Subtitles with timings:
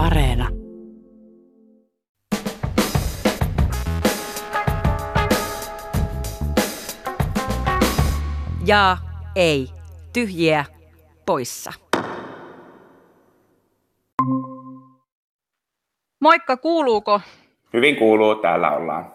[0.00, 0.48] Areena.
[8.66, 8.96] Ja
[9.36, 9.68] ei.
[10.12, 10.64] Tyhjiä
[11.26, 11.72] poissa.
[16.20, 17.20] Moikka, kuuluuko?
[17.72, 19.12] Hyvin kuuluu, täällä ollaan.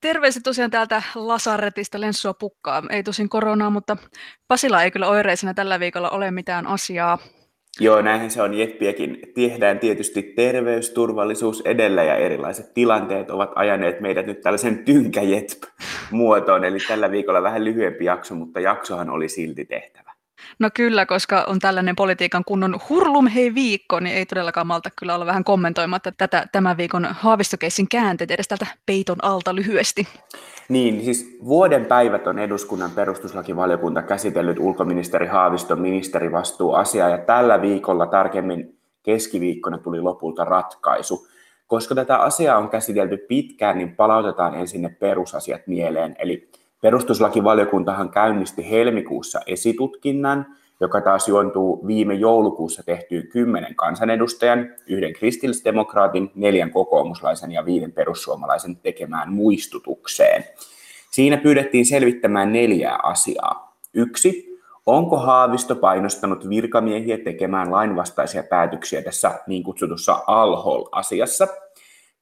[0.00, 2.82] Terveiset tosiaan täältä Lasaretista Lenssua pukkaa.
[2.90, 3.96] Ei tosin koronaa, mutta
[4.48, 7.18] Pasila ei kyllä oireisena tällä viikolla ole mitään asiaa.
[7.80, 9.18] Joo, näinhän se on Jeppiäkin.
[9.34, 16.64] Tehdään tietysti terveysturvallisuus edellä ja erilaiset tilanteet ovat ajaneet meidät nyt tällaisen tynkäjet-muotoon.
[16.64, 20.05] Eli tällä viikolla vähän lyhyempi jakso, mutta jaksohan oli silti tehtävä.
[20.58, 25.14] No kyllä, koska on tällainen politiikan kunnon hurlum hei viikko, niin ei todellakaan malta kyllä
[25.14, 30.08] olla vähän kommentoimatta tätä tämän viikon haavistokeissin käänteet edes tältä peiton alta lyhyesti.
[30.68, 38.78] Niin, siis vuoden päivät on eduskunnan perustuslakivaliokunta käsitellyt ulkoministeri Haaviston ministerivastuuasiaa ja tällä viikolla tarkemmin
[39.02, 41.26] keskiviikkona tuli lopulta ratkaisu.
[41.66, 46.16] Koska tätä asiaa on käsitelty pitkään, niin palautetaan ensin ne perusasiat mieleen.
[46.18, 50.46] Eli perustuslakivaliokuntahan käynnisti helmikuussa esitutkinnan,
[50.80, 58.76] joka taas juontuu viime joulukuussa tehtyyn kymmenen kansanedustajan, yhden kristillisdemokraatin, neljän kokoomuslaisen ja viiden perussuomalaisen
[58.76, 60.44] tekemään muistutukseen.
[61.10, 63.76] Siinä pyydettiin selvittämään neljää asiaa.
[63.94, 71.48] Yksi, onko Haavisto painostanut virkamiehiä tekemään lainvastaisia päätöksiä tässä niin kutsutussa Alhol-asiassa–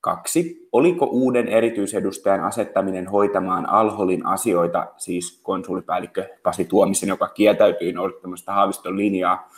[0.04, 0.68] Kaksi.
[0.72, 8.96] Oliko uuden erityisedustajan asettaminen hoitamaan Alholin asioita, siis konsulipäällikkö Pasi Tuomisen, joka kieltäytyi noudattamasta Haaviston
[8.96, 9.50] linjaa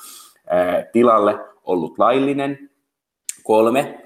[0.92, 2.70] tilalle, ollut laillinen?
[3.42, 4.05] Kolme.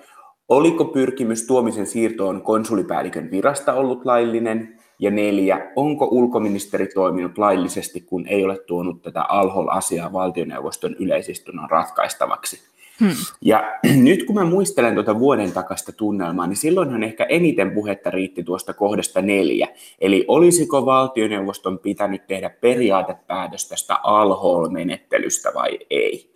[0.49, 4.81] Oliko pyrkimys Tuomisen siirtoon konsulipäällikön virasta ollut laillinen?
[4.99, 12.71] Ja neljä, onko ulkoministeri toiminut laillisesti, kun ei ole tuonut tätä Alhol-asiaa valtioneuvoston yleisistunnon ratkaistavaksi?
[13.01, 13.11] Hmm.
[13.41, 18.43] Ja nyt kun mä muistelen tuota vuoden takasta tunnelmaa, niin silloinhan ehkä eniten puhetta riitti
[18.43, 19.69] tuosta kohdasta neljä.
[20.01, 26.31] Eli olisiko valtioneuvoston pitänyt tehdä periaatepäätös tästä alhol-menettelystä vai ei?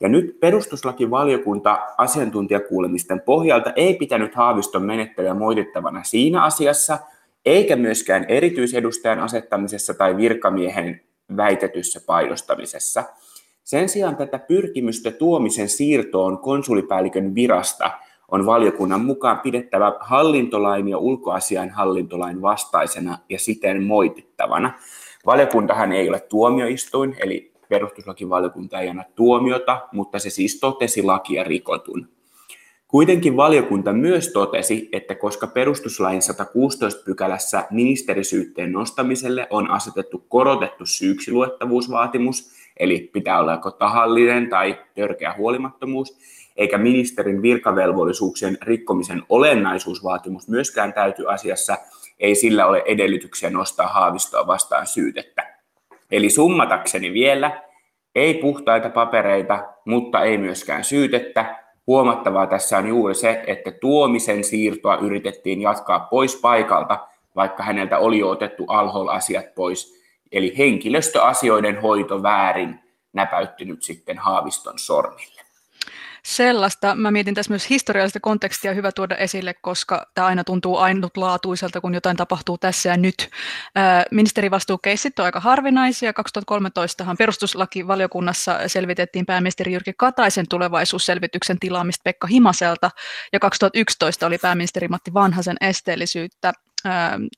[0.00, 6.98] Ja nyt perustuslakivaliokunta asiantuntijakuulemisten pohjalta ei pitänyt Haaviston menettelyä moitittavana siinä asiassa,
[7.46, 11.00] eikä myöskään erityisedustajan asettamisessa tai virkamiehen
[11.36, 13.04] väitetyssä painostamisessa–
[13.68, 17.90] sen sijaan tätä pyrkimystä tuomisen siirtoon konsulipäällikön virasta
[18.28, 24.72] on valiokunnan mukaan pidettävä hallintolain ja ulkoasian hallintolain vastaisena ja siten moitittavana.
[25.26, 32.08] Valiokuntahan ei ole tuomioistuin, eli perustuslakivaliokunta ei anna tuomiota, mutta se siis totesi lakia rikotun.
[32.86, 42.50] Kuitenkin valiokunta myös totesi, että koska perustuslain 116 pykälässä ministerisyytteen nostamiselle on asetettu korotettu syyksiluettavuusvaatimus,
[42.78, 46.18] eli pitää olla joko tahallinen tai törkeä huolimattomuus,
[46.56, 51.76] eikä ministerin virkavelvollisuuksien rikkomisen olennaisuusvaatimus myöskään täyty asiassa,
[52.20, 55.54] ei sillä ole edellytyksiä nostaa haavistoa vastaan syytettä.
[56.10, 57.62] Eli summatakseni vielä,
[58.14, 61.64] ei puhtaita papereita, mutta ei myöskään syytettä.
[61.86, 66.98] Huomattavaa tässä on juuri se, että tuomisen siirtoa yritettiin jatkaa pois paikalta,
[67.36, 69.97] vaikka häneltä oli jo otettu alhol-asiat pois
[70.32, 72.80] eli henkilöstöasioiden hoito väärin
[73.12, 75.42] näpäyttynyt sitten Haaviston sormille.
[76.24, 76.94] Sellaista.
[76.94, 81.94] Mä mietin tässä myös historiallista kontekstia hyvä tuoda esille, koska tämä aina tuntuu ainutlaatuiselta, kun
[81.94, 83.30] jotain tapahtuu tässä ja nyt.
[84.10, 86.12] Ministerivastuukeissit on aika harvinaisia.
[86.12, 92.90] 2013han perustuslakivaliokunnassa selvitettiin pääministeri Jyrki Kataisen tulevaisuusselvityksen tilaamista Pekka Himaselta,
[93.32, 96.52] ja 2011 oli pääministeri Matti Vanhasen esteellisyyttä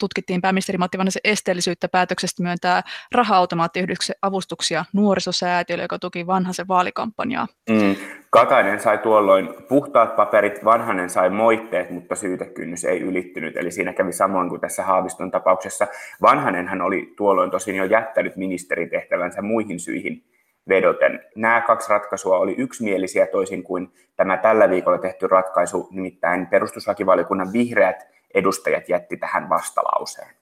[0.00, 7.46] tutkittiin pääministeri Matti Vanhasen esteellisyyttä päätöksestä myöntää raha-automaattiyhdistyksen avustuksia nuorisosäätiölle, joka tuki Vanhasen vaalikampanjaa.
[7.70, 7.96] Mm.
[8.30, 13.56] Katainen sai tuolloin puhtaat paperit, Vanhanen sai moitteet, mutta syytekynnys ei ylittynyt.
[13.56, 15.86] Eli siinä kävi samoin kuin tässä Haaviston tapauksessa.
[16.22, 20.24] Vanhanenhan oli tuolloin tosin jo jättänyt ministeritehtävänsä muihin syihin
[20.68, 21.20] vedoten.
[21.36, 28.19] Nämä kaksi ratkaisua oli yksimielisiä toisin kuin tämä tällä viikolla tehty ratkaisu, nimittäin perustuslakivaliokunnan vihreät
[28.34, 30.39] edustajat jätti tähän vastalauseen.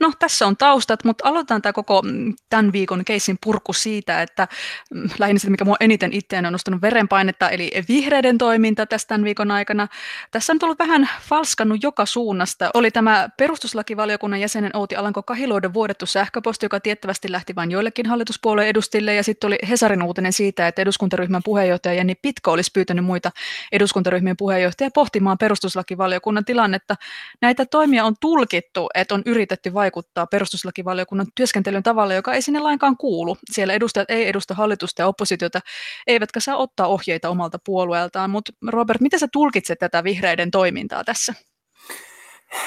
[0.00, 4.48] No tässä on taustat, mutta aloitetaan tämä koko mm, tämän viikon keissin purku siitä, että
[4.94, 9.24] mm, lähinnä sitä, mikä minua eniten itseään on nostanut verenpainetta, eli vihreiden toiminta tässä tämän
[9.24, 9.88] viikon aikana.
[10.30, 12.70] Tässä on tullut vähän falskannut joka suunnasta.
[12.74, 18.68] Oli tämä perustuslakivaliokunnan jäsenen Outi Alanko Kahiluodon vuodettu sähköposti, joka tiettävästi lähti vain joillekin hallituspuolueen
[18.68, 23.30] edustajille, ja sitten oli Hesarin uutinen siitä, että eduskuntaryhmän puheenjohtaja Jenni Pitko olisi pyytänyt muita
[23.72, 26.96] eduskuntaryhmien puheenjohtajia pohtimaan perustuslakivaliokunnan tilannetta.
[27.42, 32.60] Näitä toimia on tulkittu, että on yritetty yritetty vaikuttaa perustuslakivaliokunnan työskentelyn tavalla, joka ei sinne
[32.60, 33.36] lainkaan kuulu.
[33.50, 35.60] Siellä edustajat ei edusta hallitusta ja oppositiota,
[36.06, 38.30] eivätkä saa ottaa ohjeita omalta puolueeltaan.
[38.30, 41.34] Mutta Robert, miten sä tulkitset tätä vihreiden toimintaa tässä?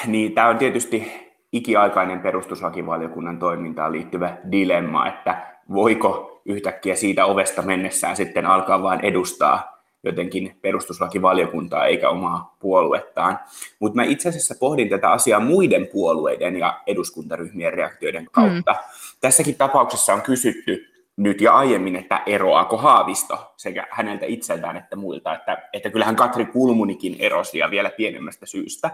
[0.06, 1.12] Niin, tämä on tietysti
[1.52, 9.75] ikiaikainen perustuslakivaliokunnan toimintaan liittyvä dilemma, että voiko yhtäkkiä siitä ovesta mennessään sitten alkaa vain edustaa
[10.08, 13.38] jotenkin perustuslakivaliokuntaa eikä omaa puoluettaan.
[13.78, 18.72] Mutta mä itse asiassa pohdin tätä asiaa muiden puolueiden ja eduskuntaryhmien reaktioiden kautta.
[18.72, 18.78] Mm.
[19.20, 20.86] Tässäkin tapauksessa on kysytty
[21.16, 26.46] nyt ja aiemmin, että eroaako Haavisto sekä häneltä itseltään että muilta, että, että kyllähän Katri
[26.46, 28.90] Kulmunikin erosi ja vielä pienemmästä syystä.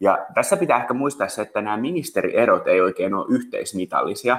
[0.00, 4.38] Ja tässä pitää ehkä muistaa se, että nämä ministerierot ei oikein ole yhteismitallisia.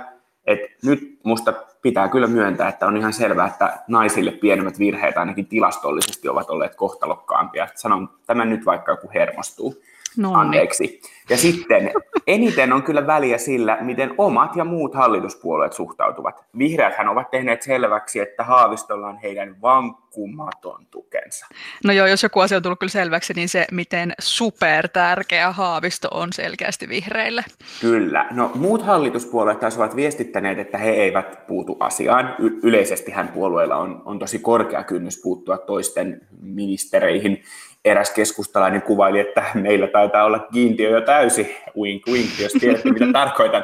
[0.50, 5.48] Et nyt musta pitää kyllä myöntää, että on ihan selvää, että naisille pienemmät virheet ainakin
[5.48, 7.68] tilastollisesti ovat olleet kohtalokkaampia.
[7.76, 9.82] Sanon tämän nyt vaikka joku hermostuu.
[10.18, 10.40] Nonni.
[10.42, 11.02] Anteeksi.
[11.30, 11.92] Ja sitten
[12.28, 16.46] eniten on kyllä väliä sillä, miten omat ja muut hallituspuolueet suhtautuvat.
[16.58, 21.46] Vihreäthän ovat tehneet selväksi, että Haavistolla on heidän vankkumaton tukensa.
[21.84, 26.08] No joo, jos joku asia on tullut kyllä selväksi, niin se, miten super tärkeä Haavisto
[26.12, 27.44] on selkeästi vihreille.
[27.82, 28.28] Kyllä.
[28.32, 32.36] No muut hallituspuolueet taas ovat viestittäneet, että he eivät puutu asiaan.
[32.40, 37.44] Y- yleisestihän puolueilla on, on tosi korkea kynnys puuttua toisten ministereihin
[37.86, 43.06] eräs keskustalainen kuvaili, että meillä taitaa olla kiintiö jo täysi, wink wink, jos tiedätte mitä
[43.20, 43.64] tarkoitan.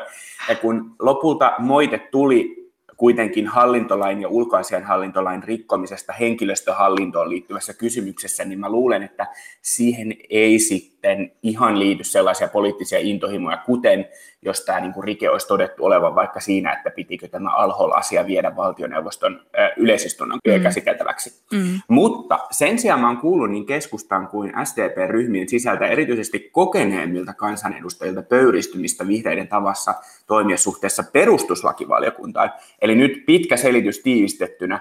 [0.49, 2.65] Ja kun lopulta moite tuli
[2.97, 9.27] kuitenkin hallintolain ja ulkoasian hallintolain rikkomisesta henkilöstöhallintoon liittyvässä kysymyksessä, niin mä luulen, että
[9.61, 10.94] siihen ei sitten
[11.43, 14.07] ihan liity sellaisia poliittisia intohimoja, kuten
[14.41, 18.55] jos tämä niin kuin rike olisi todettu olevan vaikka siinä, että pitikö tämä Alhol-asia viedä
[18.55, 19.41] valtioneuvoston
[19.77, 20.63] yleisistunnon mm.
[20.63, 21.43] käsiteltäväksi.
[21.53, 21.79] Mm.
[21.87, 29.07] Mutta sen sijaan mä oon kuullut niin keskustan kuin SDP-ryhmien sisältä erityisesti kokeneemmilta kansanedustajilta pöyristymistä
[29.07, 29.93] vihreiden tavassa
[30.27, 32.53] toimia suhteessa perustuslakivaliokuntaan.
[32.81, 34.79] Eli nyt pitkä selitys tiivistettynä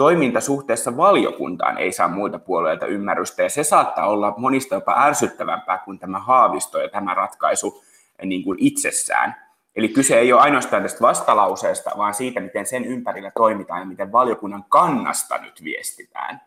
[0.00, 5.78] toiminta suhteessa valiokuntaan ei saa muilta puolueilta ymmärrystä, ja se saattaa olla monista jopa ärsyttävämpää
[5.78, 7.84] kuin tämä haavisto ja tämä ratkaisu
[8.24, 9.36] niin kuin itsessään.
[9.76, 14.12] Eli kyse ei ole ainoastaan tästä vastalauseesta, vaan siitä, miten sen ympärillä toimitaan ja miten
[14.12, 16.40] valiokunnan kannasta nyt viestitään.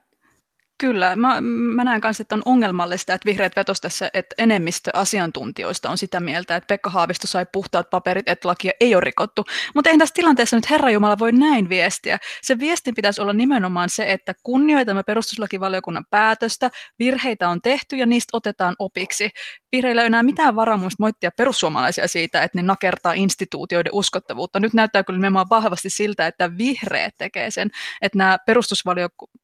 [0.84, 5.90] Kyllä, mä, mä näen myös, että on ongelmallista, että vihreät vetos tässä, että enemmistö asiantuntijoista
[5.90, 9.46] on sitä mieltä, että Pekka Haavisto sai puhtaat paperit, että lakia ei ole rikottu.
[9.76, 12.18] Mutta eihän tässä tilanteessa nyt Herra Jumala voi näin viestiä.
[12.42, 16.70] Se viestin pitäisi olla nimenomaan se, että kunnioitamme perustuslakivaliokunnan päätöstä,
[17.00, 19.30] virheitä on tehty ja niistä otetaan opiksi.
[19.72, 24.60] Vihreillä ei ole enää mitään varamuista moittia perussuomalaisia siitä, että ne nakertaa instituutioiden uskottavuutta.
[24.60, 27.70] Nyt näyttää kyllä nimenomaan vahvasti siltä, että vihreät tekee sen,
[28.02, 28.38] että nämä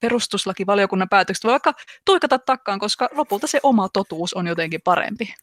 [0.02, 1.74] perustuslakivaliokunnan päätökset päätökset voi vaikka
[2.06, 5.34] tuikata takkaan, koska lopulta se oma totuus on jotenkin parempi.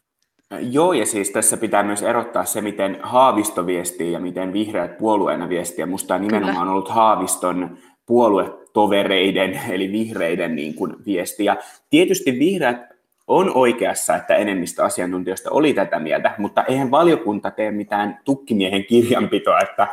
[0.59, 5.49] Joo, ja siis tässä pitää myös erottaa se, miten Haavisto viestii ja miten vihreät puolueena
[5.49, 5.83] viestii.
[5.83, 6.71] Ja musta on nimenomaan Kyllä.
[6.71, 11.45] ollut Haaviston puoluetovereiden, eli vihreiden niin kuin viesti.
[11.45, 11.57] Ja
[11.89, 12.77] tietysti vihreät
[13.27, 19.59] on oikeassa, että enemmistö asiantuntijoista oli tätä mieltä, mutta eihän valiokunta tee mitään tukkimiehen kirjanpitoa,
[19.59, 19.87] että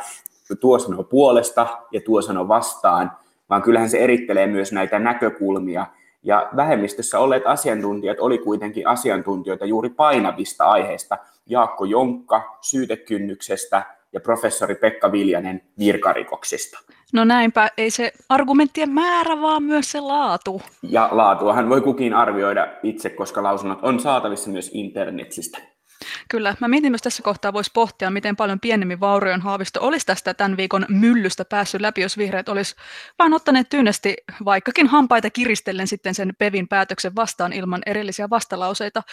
[0.59, 3.11] tuo sanoo puolesta ja tuo sanoo vastaan,
[3.49, 5.85] vaan kyllähän se erittelee myös näitä näkökulmia.
[6.23, 11.17] Ja vähemmistössä olleet asiantuntijat oli kuitenkin asiantuntijoita juuri painavista aiheista.
[11.45, 13.83] Jaakko Jonkka syytekynnyksestä
[14.13, 16.79] ja professori Pekka Viljanen virkarikoksista.
[17.13, 20.61] No näinpä, ei se argumenttien määrä, vaan myös se laatu.
[20.83, 25.74] Ja laatuahan voi kukin arvioida itse, koska lausunnot on saatavissa myös internetistä.
[26.29, 30.33] Kyllä, mä mietin myös tässä kohtaa voisi pohtia, miten paljon pienemmin vaurioin haavisto olisi tästä
[30.33, 32.75] tämän viikon myllystä päässyt läpi, jos vihreät olisi
[33.19, 39.03] vain ottaneet tyynesti vaikkakin hampaita kiristellen sitten sen Pevin päätöksen vastaan ilman erillisiä vastalauseita,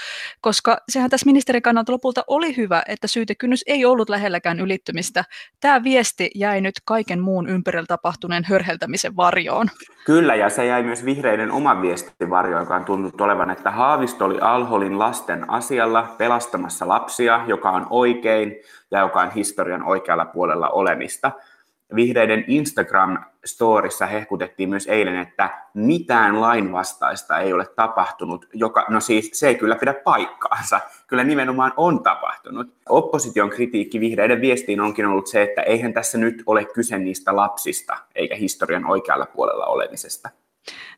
[0.41, 5.25] koska sehän tässä ministerin kannalta lopulta oli hyvä, että syytekynnys ei ollut lähelläkään ylittymistä.
[5.61, 9.69] Tämä viesti jäi nyt kaiken muun ympärillä tapahtuneen hörheltämisen varjoon.
[10.07, 14.25] Kyllä, ja se jäi myös vihreiden oma viesti varjoon, joka on tunnut olevan, että Haavisto
[14.25, 18.57] oli Alholin lasten asialla pelastamassa lapsia, joka on oikein
[18.91, 21.33] ja joka on historian oikealla puolella olemista.
[21.95, 29.49] Vihreiden Instagram-storissa hehkutettiin myös eilen, että mitään lainvastaista ei ole tapahtunut, joka, no siis se
[29.49, 32.67] ei kyllä pidä paikkaansa, kyllä nimenomaan on tapahtunut.
[32.89, 37.97] Opposition kritiikki vihreiden viestiin onkin ollut se, että eihän tässä nyt ole kyse niistä lapsista,
[38.15, 40.31] eikä historian oikealla puolella olemisesta.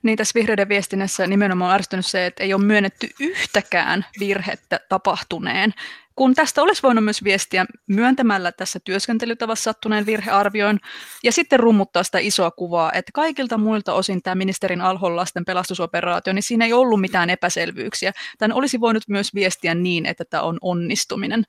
[0.03, 5.75] Niin tässä vihreiden viestinnässä nimenomaan on se, että ei ole myönnetty yhtäkään virhettä tapahtuneen.
[6.17, 10.81] Kun tästä olisi voinut myös viestiä myöntämällä tässä työskentelytavassa sattuneen virhearvioin
[11.25, 16.33] ja sitten rummuttaa sitä isoa kuvaa, että kaikilta muilta osin tämä ministerin Alhon lasten pelastusoperaatio,
[16.33, 18.13] niin siinä ei ollut mitään epäselvyyksiä.
[18.39, 21.45] Tämän olisi voinut myös viestiä niin, että tämä on onnistuminen.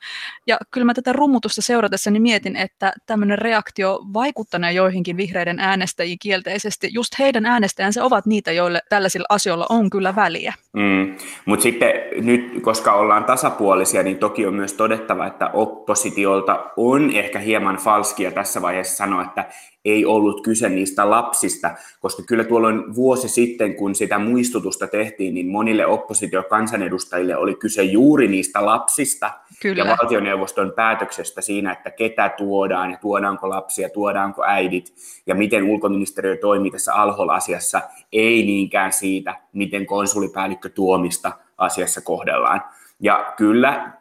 [0.48, 6.89] Ja kyllä mä tätä rummutusta seuratessani mietin, että tämmöinen reaktio vaikuttanee joihinkin vihreiden äänestäjiin kielteisesti.
[6.93, 10.53] Just heidän äänestäjänsä ovat niitä, joille tällaisilla asioilla on kyllä väliä.
[10.74, 11.15] Mm.
[11.45, 11.91] Mutta sitten
[12.22, 18.31] nyt, koska ollaan tasapuolisia, niin toki on myös todettava, että oppositiolta on ehkä hieman falskia
[18.31, 19.45] tässä vaiheessa sanoa, että
[19.85, 25.47] ei ollut kyse niistä lapsista, koska kyllä tuolloin vuosi sitten, kun sitä muistutusta tehtiin, niin
[25.47, 29.31] monille oppositiokansanedustajille oli kyse juuri niistä lapsista
[29.62, 29.83] kyllä.
[29.83, 34.93] ja valtioneuvoston päätöksestä siinä, että ketä tuodaan ja tuodaanko lapsia, tuodaanko äidit
[35.27, 37.81] ja miten ulkoministeriö toimii tässä Alhol-asiassa,
[38.13, 42.62] ei niinkään siitä, miten konsulipäällikkö tuomista asiassa kohdellaan.
[42.99, 43.93] Ja kyllä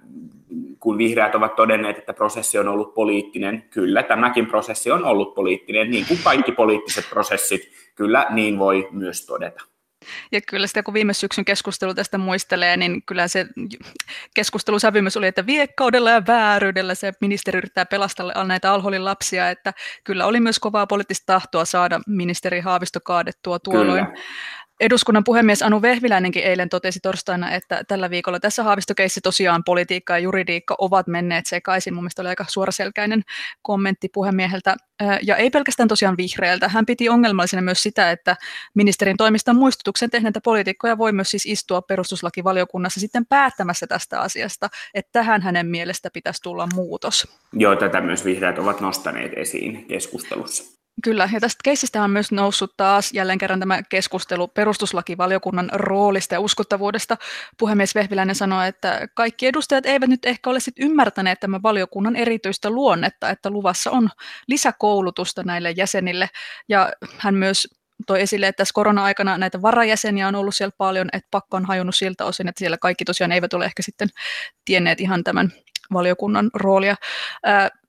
[0.81, 5.91] kun vihreät ovat todenneet, että prosessi on ollut poliittinen, kyllä tämäkin prosessi on ollut poliittinen,
[5.91, 9.65] niin kuin kaikki poliittiset prosessit, kyllä niin voi myös todeta.
[10.33, 13.47] Ja kyllä sitä kun viime syksyn keskustelu tästä muistelee, niin kyllä se
[14.35, 19.73] keskustelusävymys oli, että viekkaudella ja vääryydellä se ministeri yrittää pelastaa näitä alholin lapsia, että
[20.05, 24.07] kyllä oli myös kovaa poliittista tahtoa saada ministeri Haavisto kaadettua tuolloin.
[24.07, 24.19] Kyllä.
[24.81, 30.19] Eduskunnan puhemies Anu Vehviläinenkin eilen totesi torstaina, että tällä viikolla tässä haavistokeissi tosiaan politiikka ja
[30.19, 31.95] juridiikka ovat menneet sekaisin.
[31.95, 33.23] Mun oli aika suoraselkäinen
[33.63, 34.77] kommentti puhemieheltä.
[35.23, 36.69] Ja ei pelkästään tosiaan vihreältä.
[36.69, 38.37] Hän piti ongelmallisena myös sitä, että
[38.75, 45.13] ministerin toimista muistutuksen tehneitä poliitikkoja voi myös siis istua perustuslakivaliokunnassa sitten päättämässä tästä asiasta, että
[45.13, 47.29] tähän hänen mielestä pitäisi tulla muutos.
[47.53, 50.84] Joo, tätä myös vihreät ovat nostaneet esiin keskustelussa.
[51.05, 56.41] Kyllä, ja tästä keissistä on myös noussut taas jälleen kerran tämä keskustelu perustuslakivaliokunnan roolista ja
[56.41, 57.17] uskottavuudesta.
[57.59, 62.71] Puhemies Vehviläinen sanoi, että kaikki edustajat eivät nyt ehkä ole sit ymmärtäneet tämän valiokunnan erityistä
[62.71, 64.11] luonnetta, että luvassa on
[64.49, 66.29] lisäkoulutusta näille jäsenille,
[66.69, 67.69] ja hän myös
[68.07, 71.95] toi esille, että tässä korona-aikana näitä varajäseniä on ollut siellä paljon, että pakko on hajonnut
[71.95, 74.09] siltä osin, että siellä kaikki tosiaan eivät ole ehkä sitten
[74.65, 75.53] tienneet ihan tämän
[75.93, 76.97] valiokunnan roolia.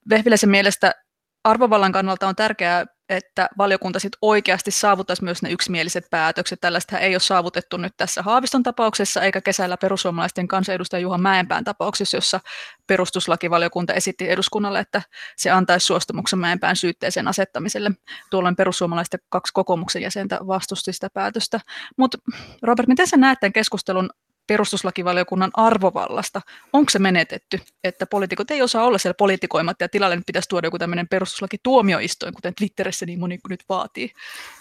[0.10, 0.96] Vehviläisen mielestä
[1.44, 6.62] arvovallan kannalta on tärkeää että valiokunta sit oikeasti saavuttaisi myös ne yksimieliset päätökset.
[6.62, 12.18] Tällaista ei ole saavutettu nyt tässä Haaviston tapauksessa, eikä kesällä perussuomalaisten kansanedustaja Juha Mäenpään tapauksessa,
[12.18, 12.40] jossa
[12.88, 15.02] perustuslakivaliokunta esitti eduskunnalle, että
[15.38, 17.92] se antaisi suostumuksen Mäenpään syytteeseen asettamiselle.
[18.30, 21.60] Tuolloin perussuomalaisten kaksi kokoomuksen jäsentä vastusti sitä päätöstä.
[21.98, 22.18] Mutta
[22.62, 24.10] Robert, miten sä näet tämän keskustelun
[24.48, 26.42] perustuslakivaliokunnan arvovallasta,
[26.74, 30.68] onko se menetetty, että poliitikot ei osaa olla siellä politikoimatta ja tilalle nyt pitäisi tuoda
[30.68, 34.12] joku tämmöinen perustuslakituomioistuin, kuten Twitterissä niin moni nyt vaatii.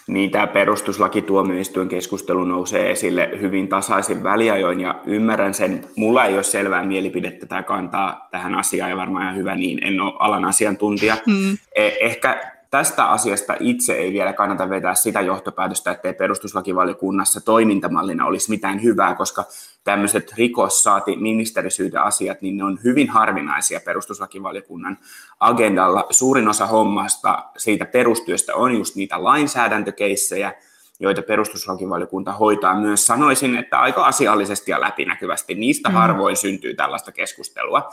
[0.07, 5.87] Niin, tämä perustuslakituomioistuin keskustelu nousee esille hyvin tasaisin väliajoin ja ymmärrän sen.
[5.95, 10.01] Mulla ei ole selvää mielipidettä tai kantaa tähän asiaan ja varmaan ihan hyvä niin, en
[10.01, 11.17] ole alan asiantuntija.
[11.25, 11.57] Hmm.
[11.75, 18.83] Ehkä tästä asiasta itse ei vielä kannata vetää sitä johtopäätöstä, ettei perustuslakivaliokunnassa toimintamallina olisi mitään
[18.83, 19.43] hyvää, koska
[19.83, 24.97] tämmöiset rikos saati ministerisyytä asiat, niin ne on hyvin harvinaisia perustuslakivaliokunnan
[25.39, 26.07] agendalla.
[26.09, 30.53] Suurin osa hommasta siitä perustyöstä on just niitä lainsäädäntökeissejä,
[30.99, 33.07] joita perustuslakivaliokunta hoitaa myös.
[33.07, 35.55] Sanoisin, että aika asiallisesti ja läpinäkyvästi.
[35.55, 35.95] Niistä mm.
[35.95, 37.89] harvoin syntyy tällaista keskustelua.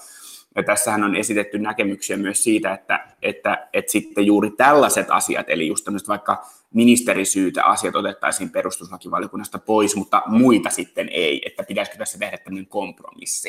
[0.57, 5.67] Ja tässähän on esitetty näkemyksiä myös siitä, että, että, että sitten juuri tällaiset asiat, eli
[5.67, 12.19] just tämmöiset vaikka ministerisyytä asiat otettaisiin perustuslakivaliokunnasta pois, mutta muita sitten ei, että pitäisikö tässä
[12.19, 13.49] tehdä tämmöinen kompromissi.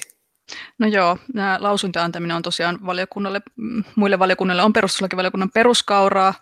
[0.80, 6.34] No joo, nämä lausuntojen antaminen on tosiaan valiokunnalle, mm, muille valiokunnille on perustuslakivaliokunnan peruskauraa,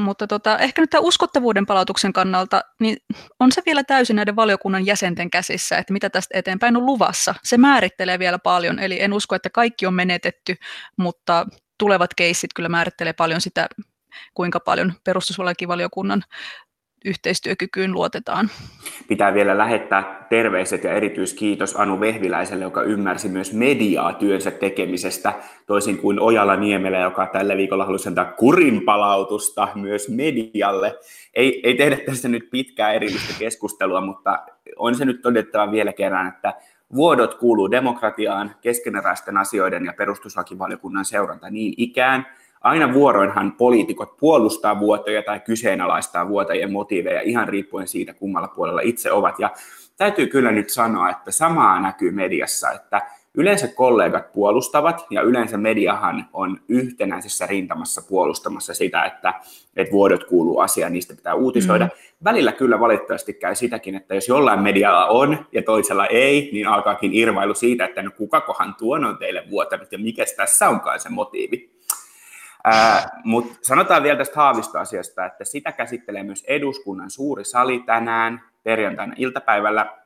[0.00, 2.96] mutta tota, ehkä nyt tämän uskottavuuden palautuksen kannalta, niin
[3.40, 7.34] on se vielä täysin näiden valiokunnan jäsenten käsissä, että mitä tästä eteenpäin on luvassa.
[7.44, 10.56] Se määrittelee vielä paljon, eli en usko, että kaikki on menetetty,
[10.96, 11.46] mutta
[11.78, 13.68] tulevat keissit kyllä määrittelee paljon sitä,
[14.34, 16.24] kuinka paljon perustuslakivaliokunnan
[17.04, 18.50] yhteistyökykyyn luotetaan.
[19.08, 25.32] Pitää vielä lähettää terveiset ja erityiskiitos Anu Vehviläiselle, joka ymmärsi myös mediaa työnsä tekemisestä,
[25.66, 30.98] toisin kuin Ojala Niemelä, joka tällä viikolla halusi antaa kurinpalautusta myös medialle.
[31.34, 34.38] Ei, ei tehdä tästä nyt pitkää erillistä keskustelua, mutta
[34.76, 36.54] on se nyt todettava vielä kerran, että
[36.94, 42.26] vuodot kuuluu demokratiaan, keskeneräisten asioiden ja perustuslakivaliokunnan seuranta niin ikään–
[42.60, 49.12] aina vuoroinhan poliitikot puolustaa vuotoja tai kyseenalaistaa vuotajien motiiveja ihan riippuen siitä, kummalla puolella itse
[49.12, 49.38] ovat.
[49.38, 49.50] Ja
[49.96, 53.02] täytyy kyllä nyt sanoa, että samaa näkyy mediassa, että
[53.34, 59.34] yleensä kollegat puolustavat ja yleensä mediahan on yhtenäisessä rintamassa puolustamassa sitä, että,
[59.76, 61.84] että vuodot kuuluu asiaan, niistä pitää uutisoida.
[61.84, 61.90] Mm.
[62.24, 67.14] Välillä kyllä valitettavasti käy sitäkin, että jos jollain medialla on ja toisella ei, niin alkaakin
[67.14, 71.70] irvailu siitä, että no kukakohan tuon on teille vuotanut ja mikä tässä onkaan se motiivi.
[73.24, 80.00] Mutta sanotaan vielä tästä Haavisto-asiasta, että sitä käsittelee myös eduskunnan suuri sali tänään perjantaina iltapäivällä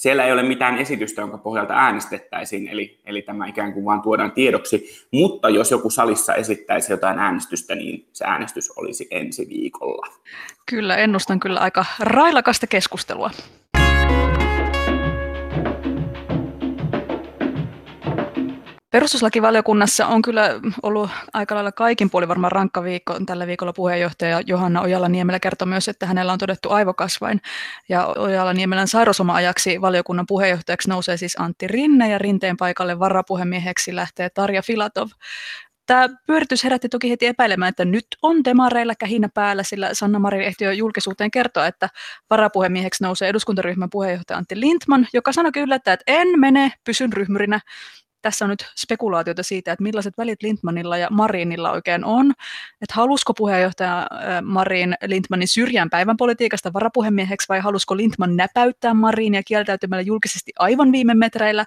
[0.00, 4.32] siellä ei ole mitään esitystä, jonka pohjalta äänestettäisiin, eli, eli tämä ikään kuin vaan tuodaan
[4.32, 10.06] tiedoksi, mutta jos joku salissa esittäisi jotain äänestystä, niin se äänestys olisi ensi viikolla.
[10.70, 13.30] Kyllä, ennustan kyllä aika railakasta keskustelua.
[18.90, 23.20] Perustuslakivaliokunnassa on kyllä ollut aika lailla kaikin puolin varmaan rankka viikko.
[23.26, 27.40] Tällä viikolla puheenjohtaja Johanna Ojala-Niemelä kertoi myös, että hänellä on todettu aivokasvain.
[27.88, 34.62] Ja Ojala-Niemelän sairosoma-ajaksi valiokunnan puheenjohtajaksi nousee siis Antti Rinne ja Rinteen paikalle varapuhemieheksi lähtee Tarja
[34.62, 35.08] Filatov.
[35.86, 40.42] Tämä pyöritys herätti toki heti epäilemään, että nyt on demareilla kähinä päällä, sillä Sanna Marin
[40.42, 41.88] ehti jo julkisuuteen kertoa, että
[42.30, 47.60] varapuhemieheksi nousee eduskuntaryhmän puheenjohtaja Antti Lindman, joka sanoi kyllä, että en mene, pysyn ryhmyrinä
[48.22, 52.32] tässä on nyt spekulaatiota siitä, että millaiset välit Lindmanilla ja Marinilla oikein on.
[52.80, 54.06] Että halusko puheenjohtaja
[54.42, 61.14] Marin Lindmanin syrjään päivän politiikasta varapuhemieheksi vai halusko Lindman näpäyttää Marinia kieltäytymällä julkisesti aivan viime
[61.14, 61.64] metreillä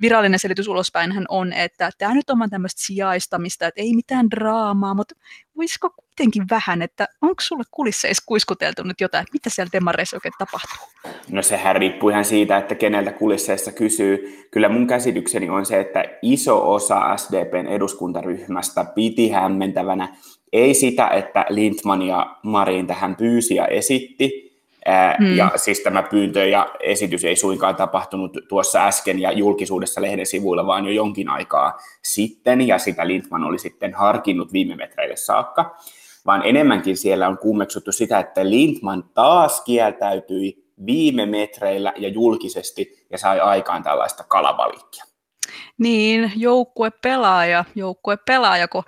[0.00, 5.14] virallinen selitys ulospäin on, että tämä nyt on tämmöistä sijaistamista, että ei mitään draamaa, mutta
[5.56, 10.34] voisiko kuitenkin vähän, että onko sulle kulisseissa kuiskuteltu nyt jotain, että mitä siellä demareissa oikein
[10.38, 10.88] tapahtuu?
[11.30, 14.46] No sehän riippuu ihan siitä, että keneltä kulisseissa kysyy.
[14.50, 20.16] Kyllä mun käsitykseni on se, että iso osa SDPn eduskuntaryhmästä piti hämmentävänä
[20.52, 24.46] ei sitä, että Lindman ja Marin tähän pyysi ja esitti,
[25.18, 25.36] Mm.
[25.36, 30.66] Ja siis tämä pyyntö ja esitys ei suinkaan tapahtunut tuossa äsken ja julkisuudessa lehden sivuilla,
[30.66, 35.76] vaan jo jonkin aikaa sitten, ja sitä Lindman oli sitten harkinnut viime metreille saakka,
[36.26, 43.18] vaan enemmänkin siellä on kummeksuttu sitä, että Lindman taas kieltäytyi viime metreillä ja julkisesti ja
[43.18, 45.04] sai aikaan tällaista kalavalikkia.
[45.78, 48.82] Niin, joukkue pelaaja, joukkue pelaaja, kun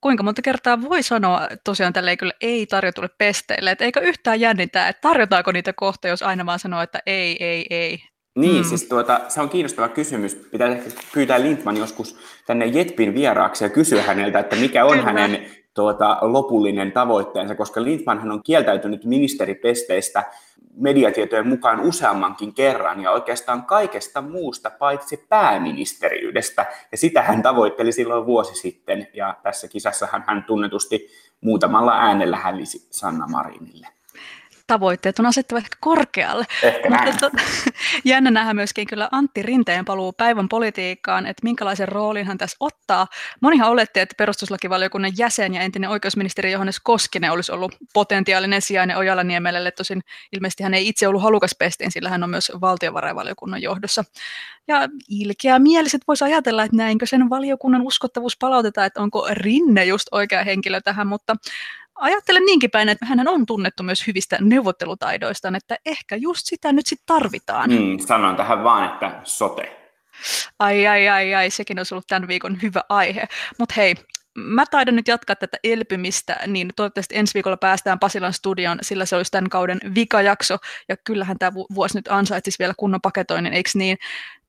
[0.00, 4.88] kuinka monta kertaa voi sanoa tosiaan tälle kyllä ei tarjotulle pesteille, että eikö yhtään jännitä,
[4.88, 7.98] että tarjotaanko niitä kohta, jos aina vaan sanoo, että ei, ei, ei.
[8.38, 8.68] Niin, mm.
[8.68, 10.34] siis tuota, se on kiinnostava kysymys.
[10.34, 15.04] Pitää ehkä pyytää Lindman joskus tänne Jetpin vieraaksi ja kysyä häneltä, että mikä on Kyllä.
[15.04, 20.24] hänen tuota, lopullinen tavoitteensa, koska Lindman on kieltäytynyt ministeripesteistä
[20.76, 26.66] mediatietojen mukaan useammankin kerran ja oikeastaan kaikesta muusta paitsi pääministeriydestä.
[26.92, 31.08] Ja sitä hän tavoitteli silloin vuosi sitten ja tässä kisassahan hän tunnetusti
[31.40, 33.88] muutamalla äänellä hävisi Sanna Marinille
[34.66, 36.44] tavoitteet on asettava ehkä korkealle.
[36.62, 37.30] Ehkä Mutta to,
[38.04, 43.06] jännä nähdä myöskin kyllä Antti Rinteen paluu päivän politiikkaan, että minkälaisen roolin hän tässä ottaa.
[43.40, 49.70] Monihan oletti, että perustuslakivaliokunnan jäsen ja entinen oikeusministeri Johannes Koskinen olisi ollut potentiaalinen sijainen Ojala-Niemelälle,
[49.70, 50.00] tosin
[50.32, 54.04] ilmeisesti hän ei itse ollut halukas pestiin, sillä hän on myös valtiovarainvaliokunnan johdossa.
[54.68, 60.06] Ja ilkeä mieliset voisi ajatella, että näinkö sen valiokunnan uskottavuus palautetaan, että onko Rinne just
[60.12, 61.36] oikea henkilö tähän, mutta
[61.94, 66.86] ajattelen niinkin päin, että hän on tunnettu myös hyvistä neuvottelutaidoistaan, että ehkä just sitä nyt
[66.86, 67.70] sitten tarvitaan.
[67.70, 69.80] Mm, sanon tähän vaan, että sote.
[70.58, 73.28] Ai, ai, ai, ai, sekin olisi ollut tämän viikon hyvä aihe.
[73.58, 73.94] Mutta hei,
[74.36, 79.16] mä taidan nyt jatkaa tätä elpymistä, niin toivottavasti ensi viikolla päästään Pasilan studioon, sillä se
[79.16, 80.56] olisi tämän kauden vikajakso,
[80.88, 83.98] ja kyllähän tämä vuosi nyt ansaitsisi vielä kunnon paketoinnin, eikö niin?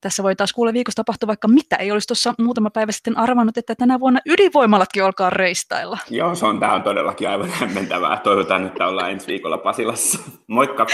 [0.01, 1.75] Tässä voi taas kuulla viikossa tapahtua vaikka mitä.
[1.75, 5.97] Ei olisi tuossa muutama päivä sitten arvannut, että tänä vuonna ydinvoimalatkin olkaa reistailla.
[6.09, 8.17] Joo, se on, tämä on todellakin aivan hämmentävää.
[8.17, 10.19] Toivotaan, että ollaan ensi viikolla Pasilassa.
[10.47, 10.85] Moikka!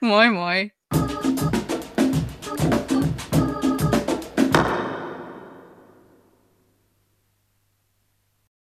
[0.00, 0.70] moi moi!